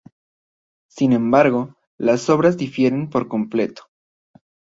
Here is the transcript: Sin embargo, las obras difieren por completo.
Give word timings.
Sin 0.89 1.13
embargo, 1.13 1.75
las 1.99 2.27
obras 2.31 2.57
difieren 2.57 3.07
por 3.11 3.27
completo. 3.27 3.83